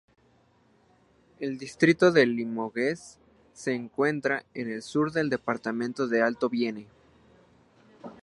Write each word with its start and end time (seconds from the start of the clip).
El 1.39 1.59
distrito 1.59 2.11
de 2.11 2.25
Limoges 2.25 3.19
se 3.53 3.75
encuentra 3.75 4.43
en 4.55 4.67
el 4.71 4.81
sur 4.81 5.11
del 5.11 5.29
departamento 5.29 6.07
de 6.07 6.23
Alto 6.23 6.49
Vienne. 6.49 6.87